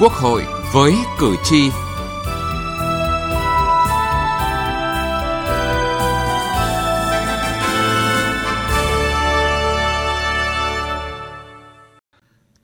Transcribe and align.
Quốc 0.00 0.12
hội 0.12 0.44
với 0.74 0.94
cử 1.18 1.36
tri. 1.44 1.70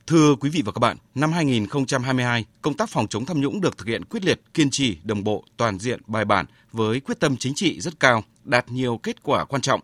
Thưa 0.06 0.34
quý 0.40 0.50
vị 0.50 0.62
và 0.64 0.72
các 0.72 0.78
bạn, 0.80 0.96
năm 1.14 1.32
2022, 1.32 2.44
công 2.62 2.74
tác 2.74 2.90
phòng 2.90 3.06
chống 3.08 3.24
tham 3.24 3.40
nhũng 3.40 3.60
được 3.60 3.78
thực 3.78 3.86
hiện 3.86 4.04
quyết 4.04 4.24
liệt, 4.24 4.40
kiên 4.54 4.70
trì, 4.70 4.98
đồng 5.04 5.24
bộ, 5.24 5.44
toàn 5.56 5.78
diện, 5.78 6.00
bài 6.06 6.24
bản 6.24 6.46
với 6.72 7.00
quyết 7.00 7.20
tâm 7.20 7.36
chính 7.36 7.54
trị 7.54 7.80
rất 7.80 8.00
cao, 8.00 8.24
đạt 8.44 8.68
nhiều 8.68 9.00
kết 9.02 9.22
quả 9.22 9.44
quan 9.44 9.62
trọng. 9.62 9.80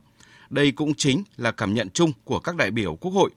Đây 0.51 0.73
cũng 0.73 0.95
chính 0.95 1.23
là 1.37 1.51
cảm 1.51 1.75
nhận 1.75 1.91
chung 1.91 2.13
của 2.25 2.39
các 2.39 2.57
đại 2.57 2.71
biểu 2.71 2.97
Quốc 2.97 3.11
hội. 3.11 3.31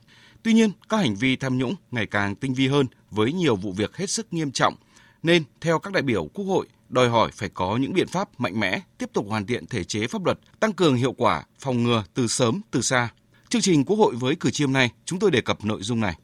Tuy 0.46 0.54
nhiên, 0.54 0.72
các 0.90 0.98
hành 0.98 1.16
vi 1.16 1.36
tham 1.36 1.58
nhũng 1.58 1.76
ngày 1.92 2.06
càng 2.06 2.36
tinh 2.36 2.54
vi 2.54 2.68
hơn 2.68 2.88
với 3.12 3.34
nhiều 3.34 3.56
vụ 3.56 3.72
việc 3.72 3.96
hết 3.98 4.10
sức 4.10 4.34
nghiêm 4.34 4.52
trọng, 4.52 4.76
nên 5.24 5.44
theo 5.62 5.80
các 5.80 5.94
đại 5.94 6.04
biểu 6.04 6.28
Quốc 6.34 6.46
hội 6.46 6.68
đòi 6.90 7.10
hỏi 7.10 7.32
phải 7.34 7.50
có 7.50 7.78
những 7.78 7.94
biện 7.94 8.08
pháp 8.08 8.40
mạnh 8.40 8.60
mẽ, 8.60 8.80
tiếp 8.98 9.10
tục 9.14 9.26
hoàn 9.30 9.46
thiện 9.46 9.66
thể 9.66 9.84
chế 9.84 10.08
pháp 10.08 10.26
luật, 10.26 10.40
tăng 10.60 10.74
cường 10.74 10.96
hiệu 10.96 11.14
quả 11.14 11.44
phòng 11.60 11.84
ngừa 11.84 12.04
từ 12.14 12.28
sớm 12.28 12.62
từ 12.72 12.82
xa. 12.82 13.10
Chương 13.50 13.62
trình 13.62 13.86
Quốc 13.86 13.98
hội 13.98 14.16
với 14.16 14.36
cử 14.36 14.52
tri 14.52 14.64
hôm 14.64 14.74
nay, 14.74 14.90
chúng 15.06 15.20
tôi 15.20 15.32
đề 15.32 15.42
cập 15.42 15.66
nội 15.66 15.82
dung 15.82 16.00
này. 16.00 16.16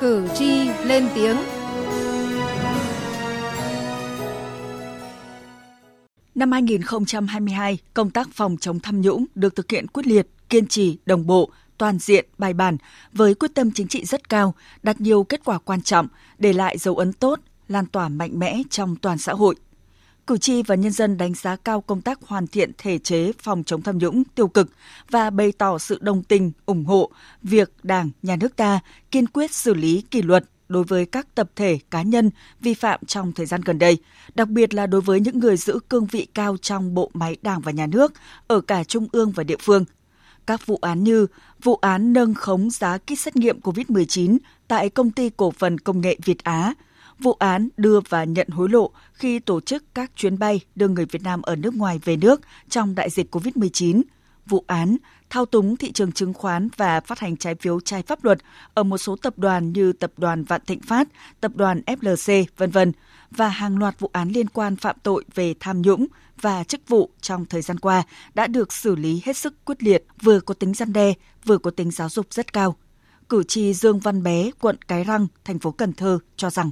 Cử 0.00 0.28
tri 0.38 0.68
lên 0.84 1.08
tiếng. 1.14 1.36
Năm 6.40 6.52
2022, 6.52 7.78
công 7.94 8.10
tác 8.10 8.28
phòng 8.32 8.56
chống 8.60 8.80
tham 8.80 9.00
nhũng 9.00 9.24
được 9.34 9.56
thực 9.56 9.70
hiện 9.70 9.86
quyết 9.86 10.06
liệt, 10.06 10.26
kiên 10.48 10.66
trì, 10.66 10.98
đồng 11.06 11.26
bộ, 11.26 11.50
toàn 11.78 11.98
diện, 11.98 12.26
bài 12.38 12.52
bản 12.54 12.76
với 13.12 13.34
quyết 13.34 13.54
tâm 13.54 13.70
chính 13.74 13.88
trị 13.88 14.04
rất 14.04 14.28
cao, 14.28 14.54
đạt 14.82 15.00
nhiều 15.00 15.24
kết 15.24 15.40
quả 15.44 15.58
quan 15.58 15.82
trọng, 15.82 16.08
để 16.38 16.52
lại 16.52 16.78
dấu 16.78 16.96
ấn 16.96 17.12
tốt, 17.12 17.40
lan 17.68 17.86
tỏa 17.86 18.08
mạnh 18.08 18.38
mẽ 18.38 18.62
trong 18.70 18.96
toàn 18.96 19.18
xã 19.18 19.32
hội. 19.32 19.54
Cử 20.26 20.38
tri 20.38 20.62
và 20.62 20.74
nhân 20.74 20.92
dân 20.92 21.16
đánh 21.16 21.34
giá 21.34 21.56
cao 21.56 21.80
công 21.80 22.00
tác 22.00 22.18
hoàn 22.22 22.46
thiện 22.46 22.72
thể 22.78 22.98
chế 22.98 23.32
phòng 23.38 23.64
chống 23.64 23.82
tham 23.82 23.98
nhũng 23.98 24.24
tiêu 24.24 24.48
cực 24.48 24.70
và 25.10 25.30
bày 25.30 25.52
tỏ 25.52 25.78
sự 25.78 25.98
đồng 26.00 26.22
tình, 26.22 26.52
ủng 26.66 26.84
hộ 26.84 27.10
việc 27.42 27.72
Đảng, 27.82 28.10
Nhà 28.22 28.36
nước 28.36 28.56
ta 28.56 28.80
kiên 29.10 29.26
quyết 29.26 29.54
xử 29.54 29.74
lý 29.74 30.02
kỷ 30.10 30.22
luật 30.22 30.44
đối 30.70 30.84
với 30.84 31.06
các 31.06 31.34
tập 31.34 31.50
thể 31.56 31.78
cá 31.90 32.02
nhân 32.02 32.30
vi 32.60 32.74
phạm 32.74 33.00
trong 33.06 33.32
thời 33.32 33.46
gian 33.46 33.60
gần 33.64 33.78
đây, 33.78 33.98
đặc 34.34 34.48
biệt 34.48 34.74
là 34.74 34.86
đối 34.86 35.00
với 35.00 35.20
những 35.20 35.38
người 35.38 35.56
giữ 35.56 35.78
cương 35.88 36.06
vị 36.06 36.26
cao 36.34 36.56
trong 36.56 36.94
bộ 36.94 37.10
máy 37.14 37.36
Đảng 37.42 37.60
và 37.60 37.72
Nhà 37.72 37.86
nước 37.86 38.12
ở 38.46 38.60
cả 38.60 38.84
trung 38.84 39.08
ương 39.12 39.30
và 39.30 39.44
địa 39.44 39.56
phương. 39.60 39.84
Các 40.46 40.66
vụ 40.66 40.78
án 40.82 41.04
như 41.04 41.26
vụ 41.62 41.74
án 41.74 42.12
nâng 42.12 42.34
khống 42.34 42.70
giá 42.70 42.98
kit 42.98 43.18
xét 43.18 43.36
nghiệm 43.36 43.60
COVID-19 43.60 44.38
tại 44.68 44.88
công 44.88 45.10
ty 45.10 45.30
cổ 45.30 45.50
phần 45.50 45.78
công 45.78 46.00
nghệ 46.00 46.18
Việt 46.24 46.44
Á, 46.44 46.74
vụ 47.18 47.32
án 47.32 47.68
đưa 47.76 48.00
và 48.08 48.24
nhận 48.24 48.48
hối 48.48 48.68
lộ 48.68 48.90
khi 49.12 49.38
tổ 49.38 49.60
chức 49.60 49.84
các 49.94 50.10
chuyến 50.16 50.38
bay 50.38 50.60
đưa 50.74 50.88
người 50.88 51.04
Việt 51.04 51.22
Nam 51.22 51.42
ở 51.42 51.56
nước 51.56 51.74
ngoài 51.74 52.00
về 52.04 52.16
nước 52.16 52.40
trong 52.68 52.94
đại 52.94 53.10
dịch 53.10 53.34
COVID-19, 53.34 54.02
vụ 54.46 54.64
án 54.66 54.96
thao 55.30 55.46
túng 55.46 55.76
thị 55.76 55.92
trường 55.92 56.12
chứng 56.12 56.34
khoán 56.34 56.68
và 56.76 57.00
phát 57.00 57.18
hành 57.18 57.36
trái 57.36 57.54
phiếu 57.54 57.80
trái 57.80 58.02
pháp 58.02 58.24
luật 58.24 58.38
ở 58.74 58.82
một 58.82 58.98
số 58.98 59.16
tập 59.16 59.34
đoàn 59.36 59.72
như 59.72 59.92
tập 59.92 60.12
đoàn 60.16 60.44
Vạn 60.44 60.60
Thịnh 60.66 60.80
Phát, 60.80 61.08
tập 61.40 61.52
đoàn 61.54 61.82
FLC, 61.86 62.44
vân 62.56 62.70
vân 62.70 62.92
và 63.30 63.48
hàng 63.48 63.78
loạt 63.78 63.98
vụ 63.98 64.10
án 64.12 64.28
liên 64.28 64.48
quan 64.48 64.76
phạm 64.76 64.96
tội 65.02 65.24
về 65.34 65.54
tham 65.60 65.82
nhũng 65.82 66.06
và 66.40 66.64
chức 66.64 66.80
vụ 66.88 67.10
trong 67.20 67.46
thời 67.46 67.62
gian 67.62 67.78
qua 67.78 68.02
đã 68.34 68.46
được 68.46 68.72
xử 68.72 68.96
lý 68.96 69.22
hết 69.24 69.36
sức 69.36 69.64
quyết 69.64 69.82
liệt, 69.82 70.04
vừa 70.22 70.40
có 70.40 70.54
tính 70.54 70.74
gian 70.74 70.92
đe, 70.92 71.12
vừa 71.44 71.58
có 71.58 71.70
tính 71.70 71.90
giáo 71.90 72.08
dục 72.08 72.26
rất 72.30 72.52
cao. 72.52 72.76
Cử 73.28 73.42
tri 73.42 73.74
Dương 73.74 73.98
Văn 73.98 74.22
Bé, 74.22 74.50
quận 74.60 74.76
Cái 74.88 75.04
Răng, 75.04 75.26
thành 75.44 75.58
phố 75.58 75.70
Cần 75.70 75.92
Thơ 75.92 76.18
cho 76.36 76.50
rằng 76.50 76.70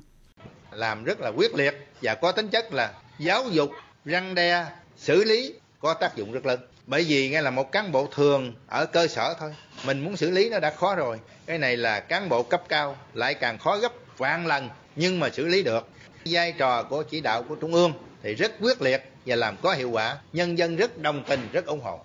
làm 0.70 1.04
rất 1.04 1.20
là 1.20 1.32
quyết 1.36 1.54
liệt 1.54 1.74
và 2.02 2.14
có 2.14 2.32
tính 2.32 2.48
chất 2.48 2.72
là 2.72 2.92
giáo 3.18 3.44
dục, 3.50 3.70
răng 4.04 4.34
đe, 4.34 4.66
xử 4.96 5.24
lý 5.24 5.54
có 5.80 5.94
tác 5.94 6.16
dụng 6.16 6.32
rất 6.32 6.46
lớn. 6.46 6.60
Bởi 6.88 7.04
vì 7.04 7.30
nghe 7.30 7.42
là 7.42 7.50
một 7.50 7.72
cán 7.72 7.92
bộ 7.92 8.08
thường 8.14 8.54
ở 8.66 8.86
cơ 8.86 9.08
sở 9.08 9.34
thôi, 9.40 9.54
mình 9.86 10.04
muốn 10.04 10.16
xử 10.16 10.30
lý 10.30 10.50
nó 10.50 10.60
đã 10.60 10.70
khó 10.70 10.94
rồi. 10.94 11.20
Cái 11.46 11.58
này 11.58 11.76
là 11.76 12.00
cán 12.00 12.28
bộ 12.28 12.42
cấp 12.42 12.62
cao 12.68 12.96
lại 13.14 13.34
càng 13.34 13.58
khó 13.58 13.78
gấp 13.78 13.92
vạn 14.16 14.46
lần 14.46 14.68
nhưng 14.96 15.20
mà 15.20 15.30
xử 15.30 15.46
lý 15.46 15.62
được. 15.62 15.88
Vai 16.24 16.52
trò 16.52 16.82
của 16.82 17.02
chỉ 17.02 17.20
đạo 17.20 17.42
của 17.42 17.54
Trung 17.54 17.74
ương 17.74 17.92
thì 18.22 18.34
rất 18.34 18.52
quyết 18.60 18.82
liệt 18.82 19.12
và 19.26 19.36
làm 19.36 19.56
có 19.62 19.72
hiệu 19.72 19.90
quả, 19.90 20.18
nhân 20.32 20.58
dân 20.58 20.76
rất 20.76 20.98
đồng 20.98 21.24
tình, 21.28 21.40
rất 21.52 21.66
ủng 21.66 21.80
hộ. 21.80 22.00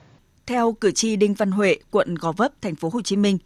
Theo 0.46 0.72
cử 0.72 0.92
tri 0.92 1.16
Đinh 1.16 1.34
Văn 1.34 1.52
Huệ, 1.52 1.76
quận 1.92 2.16
Gò 2.16 2.32
Vấp, 2.32 2.52
thành 2.62 2.76
phố 2.76 2.90
Hồ 2.94 3.02
Chí 3.02 3.16
Minh, 3.16 3.38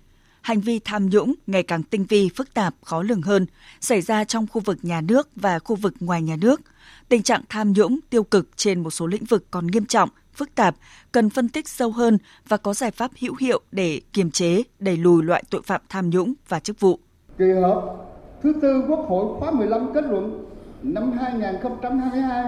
hành 0.41 0.61
vi 0.61 0.79
tham 0.79 1.09
nhũng 1.09 1.33
ngày 1.47 1.63
càng 1.63 1.83
tinh 1.83 2.05
vi, 2.05 2.29
phức 2.35 2.53
tạp, 2.53 2.73
khó 2.85 3.01
lường 3.01 3.21
hơn, 3.21 3.45
xảy 3.81 4.01
ra 4.01 4.23
trong 4.23 4.47
khu 4.47 4.61
vực 4.61 4.77
nhà 4.81 5.01
nước 5.01 5.29
và 5.35 5.59
khu 5.59 5.75
vực 5.75 5.93
ngoài 5.99 6.21
nhà 6.21 6.35
nước. 6.41 6.61
Tình 7.09 7.23
trạng 7.23 7.41
tham 7.49 7.73
nhũng 7.73 7.99
tiêu 8.09 8.23
cực 8.23 8.49
trên 8.55 8.83
một 8.83 8.91
số 8.91 9.07
lĩnh 9.07 9.25
vực 9.25 9.45
còn 9.51 9.67
nghiêm 9.67 9.85
trọng, 9.85 10.09
phức 10.37 10.55
tạp, 10.55 10.75
cần 11.11 11.29
phân 11.29 11.49
tích 11.49 11.67
sâu 11.67 11.91
hơn 11.91 12.17
và 12.47 12.57
có 12.57 12.73
giải 12.73 12.91
pháp 12.91 13.11
hữu 13.21 13.35
hiệu 13.39 13.61
để 13.71 14.01
kiềm 14.13 14.31
chế, 14.31 14.63
đẩy 14.79 14.97
lùi 14.97 15.23
loại 15.23 15.43
tội 15.49 15.61
phạm 15.65 15.81
tham 15.89 16.09
nhũng 16.09 16.33
và 16.49 16.59
chức 16.59 16.79
vụ. 16.79 16.99
Kỳ 17.37 17.45
họp 17.61 18.07
thứ 18.43 18.53
tư 18.61 18.83
Quốc 18.87 18.99
hội 19.09 19.39
khóa 19.39 19.51
15 19.51 19.93
kết 19.93 20.03
luận 20.03 20.45
năm 20.83 21.11
2022 21.11 22.43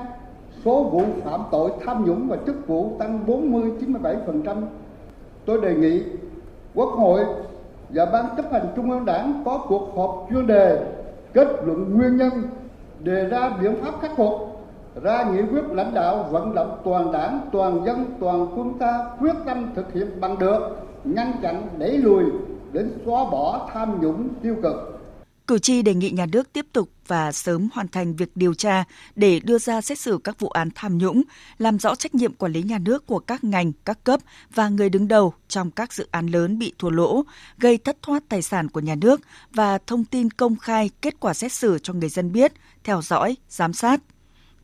số 0.66 0.84
vụ 0.84 1.04
phạm 1.26 1.42
tội 1.52 1.72
tham 1.86 2.06
nhũng 2.06 2.28
và 2.28 2.38
chức 2.46 2.68
vụ 2.68 2.96
tăng 3.00 3.26
40-97%. 3.28 4.64
Tôi 5.46 5.62
đề 5.62 5.76
nghị 5.76 6.04
Quốc 6.74 6.90
hội 6.90 7.26
và 7.90 8.06
Ban 8.06 8.26
chấp 8.38 8.52
hành 8.52 8.68
Trung 8.76 8.92
ương 8.92 9.06
Đảng 9.06 9.42
có 9.46 9.66
cuộc 9.68 9.94
họp 9.96 10.28
chuyên 10.30 10.48
đề 10.48 10.80
kết 11.34 11.48
luận 11.64 11.98
nguyên 11.98 12.18
nhân, 12.18 12.32
đề 13.00 13.26
ra 13.26 13.50
biện 13.62 13.76
pháp 13.82 14.02
khắc 14.02 14.12
phục, 14.18 14.59
ra 15.04 15.24
nghị 15.24 15.42
quyết 15.52 15.64
lãnh 15.72 15.94
đạo 15.94 16.30
vận 16.32 16.56
động 16.56 16.82
toàn 16.86 17.12
đảng, 17.12 17.50
toàn 17.52 17.86
dân, 17.86 18.06
toàn 18.20 18.48
quân 18.56 18.74
ta 18.80 19.10
quyết 19.20 19.34
tâm 19.46 19.72
thực 19.76 19.94
hiện 19.94 20.22
bằng 20.22 20.40
được, 20.40 20.60
ngăn 21.04 21.34
chặn, 21.42 21.68
đẩy 21.78 21.98
lùi 21.98 22.24
đến 22.72 22.92
xóa 23.06 23.24
bỏ 23.24 23.70
tham 23.74 24.02
nhũng 24.02 24.30
tiêu 24.44 24.56
cực. 24.64 25.00
Cử 25.48 25.60
tri 25.60 25.82
đề 25.82 25.94
nghị 25.94 26.10
nhà 26.10 26.26
nước 26.26 26.54
tiếp 26.54 26.66
tục 26.74 26.90
và 27.08 27.32
sớm 27.32 27.70
hoàn 27.74 27.88
thành 27.88 28.16
việc 28.16 28.30
điều 28.36 28.54
tra 28.54 28.84
để 29.16 29.40
đưa 29.40 29.58
ra 29.58 29.82
xét 29.82 30.00
xử 30.00 30.20
các 30.24 30.40
vụ 30.40 30.50
án 30.50 30.70
tham 30.76 30.98
nhũng, 30.98 31.22
làm 31.58 31.80
rõ 31.80 31.96
trách 31.96 32.16
nhiệm 32.16 32.34
quản 32.34 32.52
lý 32.52 32.64
nhà 32.64 32.78
nước 32.78 33.08
của 33.08 33.20
các 33.20 33.44
ngành, 33.44 33.72
các 33.86 34.04
cấp 34.04 34.20
và 34.54 34.70
người 34.70 34.90
đứng 34.90 35.08
đầu 35.08 35.34
trong 35.48 35.72
các 35.72 35.94
dự 35.94 36.08
án 36.12 36.28
lớn 36.28 36.60
bị 36.60 36.74
thua 36.80 36.90
lỗ, 36.90 37.24
gây 37.58 37.78
thất 37.78 37.98
thoát 38.02 38.24
tài 38.30 38.42
sản 38.42 38.70
của 38.70 38.80
nhà 38.80 38.96
nước 38.96 39.22
và 39.54 39.78
thông 39.88 40.06
tin 40.06 40.32
công 40.32 40.56
khai 40.56 40.90
kết 41.02 41.20
quả 41.20 41.34
xét 41.34 41.54
xử 41.54 41.80
cho 41.84 41.94
người 41.94 42.10
dân 42.10 42.32
biết, 42.32 42.54
theo 42.84 43.02
dõi, 43.02 43.36
giám 43.50 43.74
sát 43.74 44.02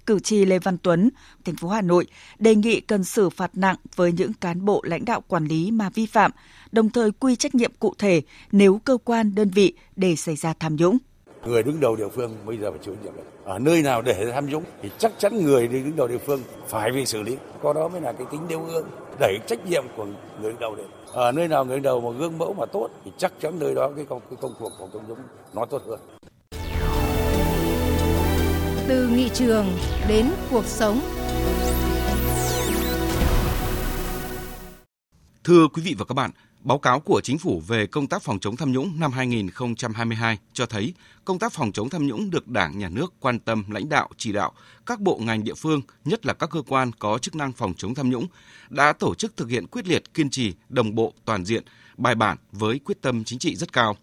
cử 0.05 0.19
tri 0.19 0.45
Lê 0.45 0.59
Văn 0.59 0.77
Tuấn, 0.77 1.09
thành 1.45 1.55
phố 1.55 1.67
Hà 1.67 1.81
Nội 1.81 2.07
đề 2.39 2.55
nghị 2.55 2.79
cần 2.79 3.03
xử 3.03 3.29
phạt 3.29 3.51
nặng 3.57 3.75
với 3.95 4.11
những 4.11 4.33
cán 4.33 4.65
bộ 4.65 4.81
lãnh 4.83 5.05
đạo 5.05 5.21
quản 5.27 5.45
lý 5.45 5.71
mà 5.71 5.89
vi 5.89 6.05
phạm, 6.05 6.31
đồng 6.71 6.89
thời 6.89 7.11
quy 7.11 7.35
trách 7.35 7.55
nhiệm 7.55 7.71
cụ 7.79 7.93
thể 7.97 8.21
nếu 8.51 8.79
cơ 8.85 8.97
quan 9.03 9.35
đơn 9.35 9.49
vị 9.49 9.73
để 9.95 10.15
xảy 10.15 10.35
ra 10.35 10.53
tham 10.59 10.75
nhũng. 10.75 10.97
Người 11.45 11.63
đứng 11.63 11.79
đầu 11.79 11.95
địa 11.95 12.09
phương 12.15 12.35
bây 12.45 12.57
giờ 12.57 12.71
phải 12.71 12.79
chịu 12.85 12.95
trách 12.95 13.03
nhiệm. 13.03 13.23
Ở 13.43 13.59
nơi 13.59 13.81
nào 13.81 14.01
để 14.01 14.31
tham 14.33 14.45
nhũng 14.45 14.63
thì 14.81 14.89
chắc 14.97 15.11
chắn 15.17 15.45
người 15.45 15.67
đứng 15.67 15.95
đầu 15.95 16.07
địa 16.07 16.17
phương 16.17 16.41
phải 16.67 16.91
bị 16.91 17.05
xử 17.05 17.21
lý. 17.21 17.37
Có 17.61 17.73
đó 17.73 17.87
mới 17.87 18.01
là 18.01 18.11
cái 18.11 18.27
tính 18.31 18.41
nêu 18.49 18.59
gương, 18.59 18.87
đẩy 19.19 19.37
trách 19.47 19.65
nhiệm 19.65 19.83
của 19.97 20.05
người 20.41 20.51
đứng 20.51 20.59
đầu 20.59 20.75
đến. 20.75 20.85
Ở 21.11 21.31
nơi 21.31 21.47
nào 21.47 21.65
người 21.65 21.75
đứng 21.75 21.83
đầu 21.83 22.01
mà 22.01 22.19
gương 22.19 22.37
mẫu 22.37 22.53
mà 22.53 22.65
tốt 22.65 22.89
thì 23.05 23.11
chắc 23.17 23.33
chắn 23.41 23.59
nơi 23.59 23.75
đó 23.75 23.91
cái 23.95 24.05
công, 24.05 24.21
cái 24.29 24.37
công 24.41 24.53
cuộc 24.59 24.71
phòng 24.79 24.89
chống 24.93 25.03
nhũng 25.07 25.19
nó 25.53 25.65
tốt 25.65 25.81
hơn. 25.87 25.99
Từ 28.87 29.07
nghị 29.07 29.29
trường 29.33 29.77
đến 30.07 30.31
cuộc 30.51 30.65
sống. 30.65 31.01
Thưa 35.43 35.67
quý 35.67 35.81
vị 35.81 35.95
và 35.97 36.05
các 36.05 36.13
bạn, 36.13 36.31
báo 36.59 36.77
cáo 36.77 36.99
của 36.99 37.21
Chính 37.23 37.37
phủ 37.37 37.61
về 37.67 37.87
công 37.87 38.07
tác 38.07 38.21
phòng 38.21 38.39
chống 38.39 38.55
tham 38.55 38.71
nhũng 38.71 38.99
năm 38.99 39.11
2022 39.11 40.37
cho 40.53 40.65
thấy 40.65 40.93
công 41.25 41.39
tác 41.39 41.53
phòng 41.53 41.71
chống 41.71 41.89
tham 41.89 42.07
nhũng 42.07 42.29
được 42.29 42.47
Đảng, 42.47 42.79
Nhà 42.79 42.89
nước 42.89 43.13
quan 43.19 43.39
tâm 43.39 43.63
lãnh 43.69 43.89
đạo, 43.89 44.09
chỉ 44.17 44.31
đạo 44.31 44.51
các 44.85 44.99
bộ 44.99 45.19
ngành 45.23 45.43
địa 45.43 45.53
phương, 45.53 45.81
nhất 46.05 46.25
là 46.25 46.33
các 46.33 46.49
cơ 46.49 46.61
quan 46.67 46.91
có 46.99 47.17
chức 47.17 47.35
năng 47.35 47.51
phòng 47.51 47.73
chống 47.77 47.95
tham 47.95 48.09
nhũng, 48.09 48.27
đã 48.69 48.93
tổ 48.93 49.15
chức 49.15 49.37
thực 49.37 49.49
hiện 49.49 49.67
quyết 49.67 49.87
liệt, 49.87 50.13
kiên 50.13 50.29
trì, 50.29 50.53
đồng 50.69 50.95
bộ, 50.95 51.13
toàn 51.25 51.45
diện, 51.45 51.63
bài 51.97 52.15
bản 52.15 52.37
với 52.51 52.79
quyết 52.85 53.01
tâm 53.01 53.23
chính 53.23 53.39
trị 53.39 53.55
rất 53.55 53.73
cao 53.73 53.95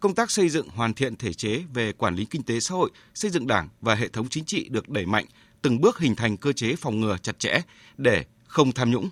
công 0.00 0.14
tác 0.14 0.30
xây 0.30 0.48
dựng 0.48 0.68
hoàn 0.68 0.94
thiện 0.94 1.16
thể 1.16 1.32
chế 1.32 1.62
về 1.74 1.92
quản 1.92 2.14
lý 2.14 2.24
kinh 2.24 2.42
tế 2.42 2.60
xã 2.60 2.74
hội, 2.74 2.90
xây 3.14 3.30
dựng 3.30 3.46
Đảng 3.46 3.68
và 3.80 3.94
hệ 3.94 4.08
thống 4.08 4.28
chính 4.28 4.44
trị 4.44 4.68
được 4.68 4.88
đẩy 4.88 5.06
mạnh, 5.06 5.24
từng 5.62 5.80
bước 5.80 5.98
hình 5.98 6.16
thành 6.16 6.36
cơ 6.36 6.52
chế 6.52 6.76
phòng 6.76 7.00
ngừa 7.00 7.16
chặt 7.22 7.38
chẽ 7.38 7.60
để 7.96 8.24
không 8.46 8.72
tham 8.72 8.90
nhũng. 8.90 9.08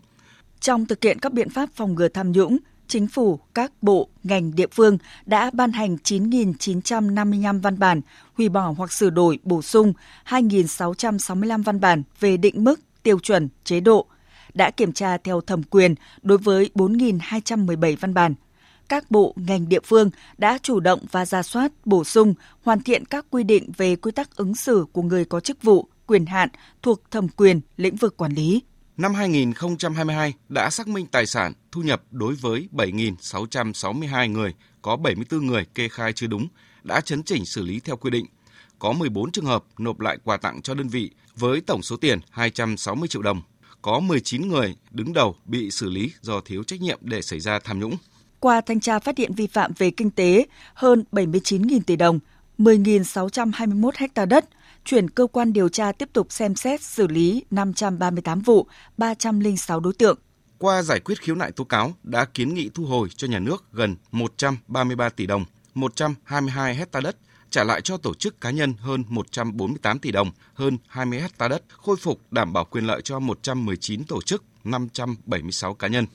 Trong 0.60 0.86
thực 0.86 1.04
hiện 1.04 1.18
các 1.18 1.32
biện 1.32 1.50
pháp 1.50 1.68
phòng 1.74 1.94
ngừa 1.94 2.08
tham 2.08 2.32
nhũng, 2.32 2.58
Chính 2.88 3.06
phủ, 3.06 3.40
các 3.54 3.72
bộ, 3.82 4.08
ngành 4.22 4.54
địa 4.54 4.66
phương 4.72 4.98
đã 5.26 5.50
ban 5.52 5.72
hành 5.72 5.96
9.955 6.04 7.60
văn 7.60 7.78
bản, 7.78 8.00
hủy 8.34 8.48
bỏ 8.48 8.74
hoặc 8.76 8.92
sửa 8.92 9.10
đổi, 9.10 9.38
bổ 9.42 9.62
sung 9.62 9.92
2.665 10.28 11.62
văn 11.62 11.80
bản 11.80 12.02
về 12.20 12.36
định 12.36 12.64
mức, 12.64 12.80
tiêu 13.02 13.18
chuẩn, 13.18 13.48
chế 13.64 13.80
độ, 13.80 14.06
đã 14.54 14.70
kiểm 14.70 14.92
tra 14.92 15.18
theo 15.18 15.40
thẩm 15.40 15.62
quyền 15.62 15.94
đối 16.22 16.38
với 16.38 16.70
4.217 16.74 17.96
văn 18.00 18.14
bản– 18.14 18.34
các 18.88 19.10
bộ, 19.10 19.34
ngành 19.36 19.68
địa 19.68 19.80
phương 19.84 20.10
đã 20.38 20.58
chủ 20.62 20.80
động 20.80 21.00
và 21.10 21.26
ra 21.26 21.42
soát, 21.42 21.72
bổ 21.84 22.04
sung, 22.04 22.34
hoàn 22.62 22.82
thiện 22.82 23.04
các 23.04 23.26
quy 23.30 23.44
định 23.44 23.72
về 23.76 23.96
quy 23.96 24.12
tắc 24.12 24.36
ứng 24.36 24.54
xử 24.54 24.86
của 24.92 25.02
người 25.02 25.24
có 25.24 25.40
chức 25.40 25.62
vụ, 25.62 25.88
quyền 26.06 26.26
hạn 26.26 26.48
thuộc 26.82 27.10
thẩm 27.10 27.28
quyền 27.28 27.60
lĩnh 27.76 27.96
vực 27.96 28.16
quản 28.16 28.32
lý. 28.32 28.62
Năm 28.96 29.14
2022 29.14 30.34
đã 30.48 30.70
xác 30.70 30.88
minh 30.88 31.06
tài 31.06 31.26
sản, 31.26 31.52
thu 31.72 31.82
nhập 31.82 32.02
đối 32.10 32.34
với 32.34 32.68
7.662 32.72 34.30
người, 34.30 34.54
có 34.82 34.96
74 34.96 35.46
người 35.46 35.66
kê 35.74 35.88
khai 35.88 36.12
chưa 36.12 36.26
đúng, 36.26 36.48
đã 36.82 37.00
chấn 37.00 37.22
chỉnh 37.22 37.44
xử 37.44 37.62
lý 37.62 37.80
theo 37.80 37.96
quy 37.96 38.10
định. 38.10 38.26
Có 38.78 38.92
14 38.92 39.32
trường 39.32 39.44
hợp 39.44 39.64
nộp 39.78 40.00
lại 40.00 40.18
quà 40.24 40.36
tặng 40.36 40.62
cho 40.62 40.74
đơn 40.74 40.88
vị 40.88 41.10
với 41.36 41.60
tổng 41.60 41.82
số 41.82 41.96
tiền 41.96 42.18
260 42.30 43.08
triệu 43.08 43.22
đồng. 43.22 43.42
Có 43.82 44.00
19 44.00 44.48
người 44.48 44.76
đứng 44.90 45.12
đầu 45.12 45.36
bị 45.44 45.70
xử 45.70 45.90
lý 45.90 46.12
do 46.20 46.40
thiếu 46.40 46.64
trách 46.64 46.80
nhiệm 46.80 46.98
để 47.02 47.22
xảy 47.22 47.40
ra 47.40 47.58
tham 47.58 47.80
nhũng. 47.80 47.96
Qua 48.46 48.60
thanh 48.60 48.80
tra 48.80 48.98
phát 48.98 49.18
hiện 49.18 49.32
vi 49.32 49.46
phạm 49.46 49.72
về 49.78 49.90
kinh 49.90 50.10
tế 50.10 50.46
hơn 50.74 51.04
79.000 51.12 51.80
tỷ 51.86 51.96
đồng, 51.96 52.18
10.621 52.58 53.90
ha 54.16 54.26
đất, 54.26 54.44
chuyển 54.84 55.10
cơ 55.10 55.26
quan 55.26 55.52
điều 55.52 55.68
tra 55.68 55.92
tiếp 55.92 56.08
tục 56.12 56.32
xem 56.32 56.54
xét 56.54 56.82
xử 56.82 57.06
lý 57.06 57.44
538 57.50 58.40
vụ, 58.40 58.66
306 58.98 59.80
đối 59.80 59.92
tượng. 59.92 60.18
Qua 60.58 60.82
giải 60.82 61.00
quyết 61.00 61.20
khiếu 61.20 61.34
nại 61.34 61.52
tố 61.52 61.64
cáo 61.64 61.94
đã 62.02 62.24
kiến 62.24 62.54
nghị 62.54 62.70
thu 62.74 62.84
hồi 62.84 63.08
cho 63.16 63.28
nhà 63.28 63.38
nước 63.38 63.64
gần 63.72 63.96
133 64.12 65.08
tỷ 65.08 65.26
đồng, 65.26 65.44
122 65.74 66.74
hecta 66.74 67.00
đất, 67.00 67.16
trả 67.50 67.64
lại 67.64 67.80
cho 67.80 67.96
tổ 67.96 68.14
chức 68.14 68.40
cá 68.40 68.50
nhân 68.50 68.74
hơn 68.78 69.04
148 69.08 69.98
tỷ 69.98 70.12
đồng, 70.12 70.30
hơn 70.54 70.78
20 70.88 71.20
hecta 71.20 71.48
đất, 71.48 71.62
khôi 71.68 71.96
phục 71.96 72.20
đảm 72.30 72.52
bảo 72.52 72.64
quyền 72.64 72.86
lợi 72.86 73.00
cho 73.02 73.18
119 73.18 74.04
tổ 74.04 74.22
chức, 74.22 74.44
576 74.64 75.74
cá 75.74 75.88
nhân 75.88 76.06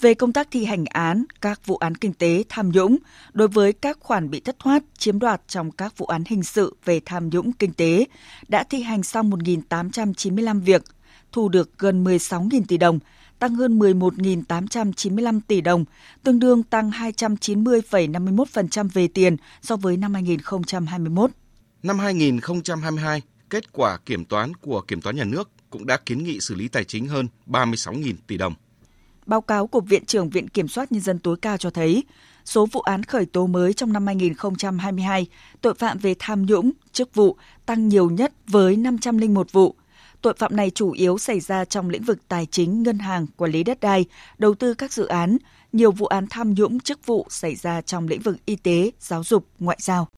về 0.00 0.14
công 0.14 0.32
tác 0.32 0.48
thi 0.50 0.64
hành 0.64 0.84
án 0.84 1.24
các 1.40 1.66
vụ 1.66 1.76
án 1.76 1.94
kinh 1.94 2.12
tế 2.12 2.44
tham 2.48 2.70
nhũng 2.70 2.96
đối 3.32 3.48
với 3.48 3.72
các 3.72 3.98
khoản 4.00 4.30
bị 4.30 4.40
thất 4.40 4.58
thoát 4.58 4.82
chiếm 4.98 5.18
đoạt 5.18 5.42
trong 5.48 5.70
các 5.70 5.98
vụ 5.98 6.06
án 6.06 6.22
hình 6.26 6.42
sự 6.42 6.76
về 6.84 7.00
tham 7.06 7.28
nhũng 7.28 7.52
kinh 7.52 7.72
tế 7.72 8.04
đã 8.48 8.64
thi 8.64 8.82
hành 8.82 9.02
xong 9.02 9.30
1.895 9.30 10.60
việc, 10.60 10.82
thu 11.32 11.48
được 11.48 11.78
gần 11.78 12.04
16.000 12.04 12.62
tỷ 12.68 12.76
đồng, 12.76 12.98
tăng 13.38 13.54
hơn 13.54 13.78
11.895 13.78 15.40
tỷ 15.46 15.60
đồng, 15.60 15.84
tương 16.22 16.38
đương 16.38 16.62
tăng 16.62 16.90
290,51% 16.90 18.88
về 18.92 19.08
tiền 19.08 19.36
so 19.62 19.76
với 19.76 19.96
năm 19.96 20.14
2021. 20.14 21.30
Năm 21.82 21.98
2022, 21.98 23.22
kết 23.50 23.72
quả 23.72 23.98
kiểm 24.06 24.24
toán 24.24 24.54
của 24.54 24.80
Kiểm 24.80 25.00
toán 25.00 25.16
Nhà 25.16 25.24
nước 25.24 25.50
cũng 25.70 25.86
đã 25.86 25.96
kiến 26.06 26.24
nghị 26.24 26.40
xử 26.40 26.54
lý 26.54 26.68
tài 26.68 26.84
chính 26.84 27.08
hơn 27.08 27.28
36.000 27.46 28.14
tỷ 28.26 28.36
đồng. 28.36 28.54
Báo 29.26 29.40
cáo 29.40 29.66
của 29.66 29.80
Viện 29.80 30.04
trưởng 30.04 30.30
Viện 30.30 30.48
Kiểm 30.48 30.68
soát 30.68 30.92
Nhân 30.92 31.02
dân 31.02 31.18
tối 31.18 31.36
cao 31.42 31.56
cho 31.56 31.70
thấy, 31.70 32.04
số 32.44 32.66
vụ 32.66 32.80
án 32.80 33.02
khởi 33.02 33.26
tố 33.26 33.46
mới 33.46 33.72
trong 33.72 33.92
năm 33.92 34.06
2022, 34.06 35.26
tội 35.60 35.74
phạm 35.74 35.98
về 35.98 36.14
tham 36.18 36.46
nhũng, 36.46 36.70
chức 36.92 37.14
vụ 37.14 37.36
tăng 37.66 37.88
nhiều 37.88 38.10
nhất 38.10 38.32
với 38.46 38.76
501 38.76 39.52
vụ. 39.52 39.74
Tội 40.22 40.34
phạm 40.38 40.56
này 40.56 40.70
chủ 40.70 40.90
yếu 40.90 41.18
xảy 41.18 41.40
ra 41.40 41.64
trong 41.64 41.90
lĩnh 41.90 42.02
vực 42.02 42.18
tài 42.28 42.46
chính, 42.46 42.82
ngân 42.82 42.98
hàng, 42.98 43.26
quản 43.36 43.50
lý 43.50 43.64
đất 43.64 43.80
đai, 43.80 44.04
đầu 44.38 44.54
tư 44.54 44.74
các 44.74 44.92
dự 44.92 45.06
án. 45.06 45.36
Nhiều 45.72 45.92
vụ 45.92 46.06
án 46.06 46.26
tham 46.30 46.54
nhũng 46.54 46.80
chức 46.80 47.06
vụ 47.06 47.26
xảy 47.30 47.54
ra 47.54 47.80
trong 47.80 48.08
lĩnh 48.08 48.20
vực 48.20 48.36
y 48.44 48.56
tế, 48.56 48.90
giáo 49.00 49.24
dục, 49.24 49.46
ngoại 49.58 49.78
giao. 49.80 50.08